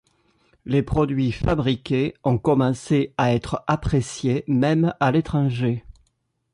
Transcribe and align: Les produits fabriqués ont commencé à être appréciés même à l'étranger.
Les 0.65 0.81
produits 0.81 1.31
fabriqués 1.31 2.15
ont 2.23 2.39
commencé 2.39 3.13
à 3.19 3.35
être 3.35 3.63
appréciés 3.67 4.43
même 4.47 4.95
à 4.99 5.11
l'étranger. 5.11 5.85